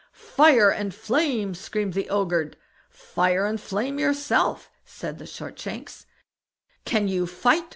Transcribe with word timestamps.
"Fire 0.13 0.71
and 0.71 0.95
flame!" 0.95 1.53
screamed 1.53 1.93
the 1.93 2.09
Ogre. 2.09 2.53
"Fire 2.89 3.45
and 3.45 3.61
flame 3.61 3.99
yourself!" 3.99 4.71
said 4.83 5.19
Shortshanks. 5.29 6.07
"Can 6.85 7.07
you 7.07 7.27
fight?" 7.27 7.67